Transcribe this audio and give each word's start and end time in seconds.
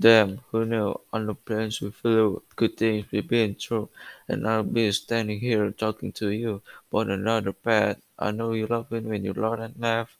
Damn, 0.00 0.38
who 0.50 0.64
knew 0.64 1.00
on 1.12 1.26
the 1.26 1.36
planes 1.36 1.80
we 1.80 1.92
flew, 1.92 2.42
good 2.56 2.76
things 2.76 3.04
we've 3.12 3.28
been 3.28 3.54
through, 3.54 3.90
and 4.26 4.44
I'll 4.44 4.64
be 4.64 4.90
standing 4.90 5.38
here 5.38 5.70
talking 5.70 6.10
to 6.14 6.30
you 6.30 6.62
about 6.90 7.06
another 7.10 7.52
path. 7.52 8.00
I 8.18 8.32
know 8.32 8.54
you 8.54 8.66
love 8.66 8.92
it 8.92 9.04
when 9.04 9.24
you 9.24 9.32
laugh 9.34 9.60
and 9.60 9.78
laugh, 9.78 10.16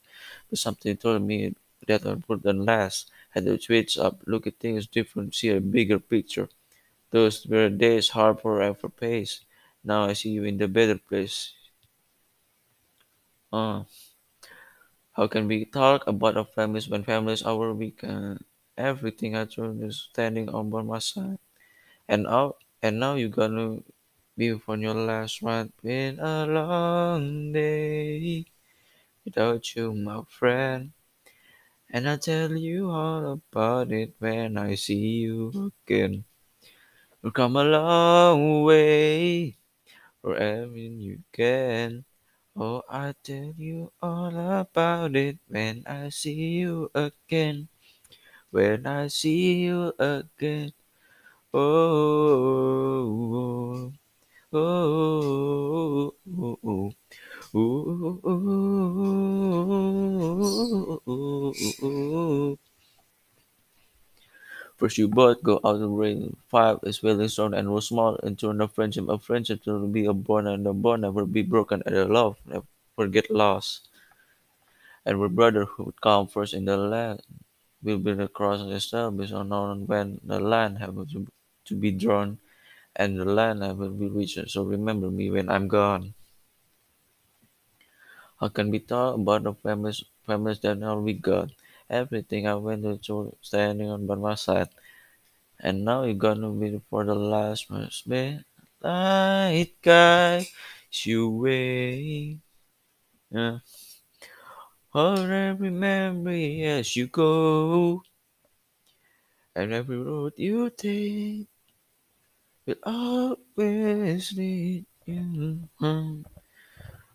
but 0.49 0.59
something 0.59 0.95
told 0.95 1.23
me 1.23 1.55
that 1.87 2.05
I 2.05 2.15
wouldn't 2.29 2.63
last. 2.63 3.11
Had 3.31 3.43
to 3.47 3.59
switch 3.59 3.97
up, 3.97 4.21
look 4.25 4.47
at 4.47 4.59
things 4.59 4.87
different, 4.87 5.35
see 5.35 5.49
a 5.49 5.59
bigger 5.59 5.99
picture. 5.99 6.47
Those 7.11 7.45
were 7.47 7.69
days 7.69 8.09
hard 8.09 8.41
for 8.41 8.61
effort 8.61 8.97
pace. 8.97 9.41
Now 9.83 10.05
I 10.05 10.13
see 10.13 10.29
you 10.31 10.45
in 10.45 10.57
the 10.57 10.67
better 10.69 10.97
place. 10.99 11.53
Uh, 13.51 13.83
how 15.11 15.27
can 15.27 15.47
we 15.47 15.65
talk 15.65 16.07
about 16.07 16.35
our 16.35 16.43
families 16.45 16.89
when 16.89 17.03
families 17.03 17.43
are 17.43 17.53
our 17.53 17.73
weekend? 17.75 18.43
Everything 18.79 19.35
I 19.35 19.43
told 19.43 19.83
is 19.83 20.07
standing 20.09 20.47
on 20.47 20.69
by 20.71 20.81
my 20.81 20.99
side. 20.99 21.37
And 22.07 22.23
now, 22.23 22.55
and 22.81 22.99
now 22.99 23.15
you're 23.15 23.27
gonna 23.27 23.83
be 24.37 24.55
on 24.55 24.79
your 24.79 24.95
last 24.95 25.41
ride. 25.43 25.75
Been 25.83 26.17
a 26.19 26.47
long 26.47 27.51
day 27.51 28.45
without 29.25 29.75
you, 29.75 29.93
my 29.93 30.23
friend. 30.31 30.93
And 31.91 32.07
I'll 32.07 32.17
tell 32.23 32.55
you 32.55 32.89
all 32.89 33.33
about 33.33 33.91
it 33.91 34.15
when 34.19 34.55
I 34.55 34.75
see 34.75 35.27
you 35.27 35.73
again. 35.83 36.23
We've 37.21 37.33
come 37.33 37.57
a 37.57 37.65
long 37.65 38.63
way 38.63 39.57
wherever 40.21 40.77
you 40.77 41.23
can. 41.33 42.05
Oh, 42.55 42.83
I'll 42.87 43.15
tell 43.23 43.53
you 43.57 43.91
all 44.01 44.31
about 44.61 45.15
it 45.15 45.39
when 45.47 45.83
I 45.85 46.09
see 46.09 46.63
you 46.63 46.91
again. 46.95 47.67
When 48.51 48.85
I 48.85 49.07
see 49.07 49.63
you 49.65 49.93
again. 49.97 50.73
Oh, 51.53 51.59
oh, 54.53 54.53
oh, 54.53 56.15
oh, 56.37 56.59
oh. 56.63 56.93
Ooh, 57.55 58.21
ooh, 61.07 61.53
ooh. 61.83 62.59
First, 64.77 64.97
you 64.97 65.07
both 65.07 65.43
go 65.43 65.59
out 65.63 65.75
and 65.75 65.97
rain. 65.97 66.37
Five 66.47 66.79
is 66.83 67.03
really 67.03 67.27
strong 67.27 67.53
and 67.53 67.71
was 67.71 67.87
small, 67.89 68.17
turn 68.17 68.61
a 68.61 68.67
friendship. 68.67 69.07
A 69.07 69.19
friendship 69.19 69.65
will 69.67 69.87
be 69.87 70.05
a 70.05 70.13
bond, 70.13 70.47
and 70.47 70.65
a 70.65 70.73
bond 70.73 71.03
never 71.03 71.25
be 71.25 71.43
broken, 71.43 71.83
and 71.85 71.95
a 71.95 72.05
love 72.05 72.37
never 72.47 73.07
get 73.07 73.29
lost. 73.29 73.89
And 75.05 75.19
with 75.19 75.35
brotherhood 75.35 75.99
come 75.99 76.27
first 76.27 76.53
in 76.53 76.63
the 76.63 76.77
land, 76.77 77.21
will 77.83 77.99
be 77.99 78.13
the 78.13 78.27
cross 78.27 78.61
established 78.61 79.33
unknown 79.33 79.87
when 79.87 80.19
the 80.23 80.39
land 80.39 80.79
have 80.79 80.95
to, 81.11 81.27
to 81.65 81.75
be 81.75 81.91
drawn, 81.91 82.39
and 82.95 83.19
the 83.19 83.25
land 83.25 83.61
will 83.77 83.91
be 83.91 84.07
reached. 84.07 84.49
So 84.49 84.63
remember 84.63 85.09
me 85.11 85.29
when 85.31 85.49
I'm 85.49 85.67
gone. 85.67 86.13
How 88.39 88.49
can 88.49 88.71
we 88.71 88.79
talk 88.79 89.15
about 89.15 89.43
the 89.43 89.53
families, 89.53 90.03
families 90.25 90.59
that 90.61 90.75
now 90.75 90.97
we 90.97 91.13
got? 91.13 91.51
Everything 91.89 92.47
I 92.47 92.55
went 92.55 92.83
through 93.05 93.35
standing 93.41 93.89
on 93.89 94.07
by 94.07 94.15
my 94.15 94.35
side. 94.35 94.69
And 95.59 95.85
now 95.85 96.03
you're 96.03 96.15
gonna 96.15 96.49
be 96.51 96.81
for 96.89 97.03
the 97.05 97.15
last 97.15 97.69
much 97.69 98.07
bit. 98.07 98.45
Light 98.81 99.73
guide 99.81 100.47
you 101.03 101.29
way. 101.29 102.39
Yeah. 103.31 103.59
Hold 104.89 105.29
every 105.29 105.69
memory 105.69 106.63
as 106.63 106.95
you 106.95 107.05
go. 107.05 108.01
And 109.55 109.71
every 109.71 109.97
road 109.97 110.33
you 110.37 110.69
take 110.71 111.47
will 112.65 112.81
always 112.83 114.33
lead 114.33 114.85
you 115.05 115.69
home. 115.77 116.25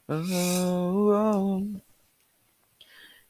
Oh, 0.09 1.11
oh. 1.11 1.81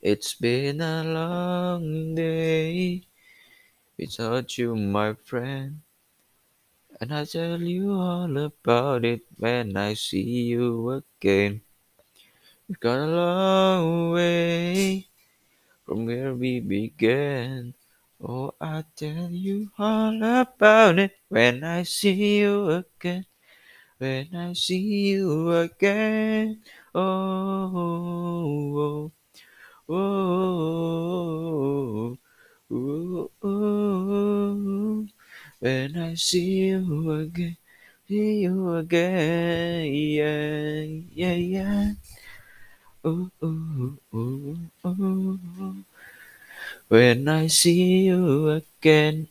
It's 0.02 0.34
been 0.34 0.82
a 0.82 1.04
long 1.04 2.14
day 2.14 3.08
without 3.96 4.58
you, 4.58 4.76
my 4.76 5.14
friend. 5.14 5.80
And 7.00 7.14
I'll 7.14 7.24
tell 7.24 7.62
you 7.62 7.92
all 7.92 8.36
about 8.36 9.04
it 9.06 9.22
when 9.38 9.76
I 9.76 9.94
see 9.94 10.52
you 10.52 11.02
again. 11.02 11.62
We've 12.68 12.80
got 12.80 12.98
a 12.98 13.06
long 13.06 14.10
way 14.12 15.06
from 15.84 16.06
where 16.06 16.32
we 16.32 16.60
began. 16.60 17.74
Oh, 18.22 18.54
I'll 18.60 18.84
tell 18.96 19.28
you 19.28 19.70
all 19.78 20.16
about 20.16 20.98
it 20.98 21.12
when 21.28 21.62
I 21.62 21.82
see 21.82 22.38
you 22.40 22.70
again. 22.70 23.26
When 23.98 24.34
I 24.34 24.54
see 24.54 25.10
you 25.12 25.52
again. 25.52 26.62
Oh, 26.94 27.68
oh, 28.80 29.12
oh, 29.92 32.16
oh, 32.72 33.30
oh. 33.42 35.06
When 35.60 35.96
I 35.96 36.14
see 36.14 36.72
you 36.72 37.12
again, 37.12 37.56
see 38.08 38.40
you 38.48 38.74
again, 38.76 39.84
yeah, 39.92 40.80
yeah, 41.12 41.34
yeah. 41.34 41.92
Ooh, 43.06 43.30
ooh, 43.44 43.98
ooh, 44.14 44.58
ooh. 44.86 45.84
When 46.88 47.28
I 47.28 47.48
see 47.48 48.06
you 48.06 48.48
again, 48.48 49.28